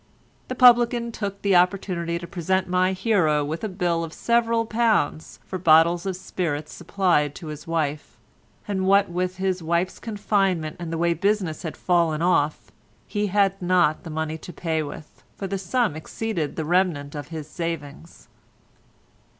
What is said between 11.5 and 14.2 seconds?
had fallen off, he had not the